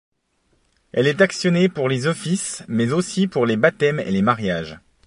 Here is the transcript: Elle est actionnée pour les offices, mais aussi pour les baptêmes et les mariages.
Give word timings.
Elle 0.93 1.05
est 1.05 1.21
actionnée 1.21 1.69
pour 1.69 1.87
les 1.87 2.07
offices, 2.07 2.63
mais 2.67 2.91
aussi 2.91 3.27
pour 3.27 3.45
les 3.45 3.55
baptêmes 3.55 3.99
et 3.99 4.09
les 4.09 4.23
mariages. 4.23 4.79